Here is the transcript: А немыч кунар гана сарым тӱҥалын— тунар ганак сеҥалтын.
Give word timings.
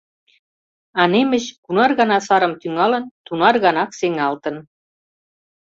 А 0.99 1.01
немыч 1.13 1.45
кунар 1.63 1.91
гана 1.99 2.17
сарым 2.27 2.53
тӱҥалын— 2.61 3.03
тунар 3.25 3.55
ганак 3.65 3.91
сеҥалтын. 3.99 4.55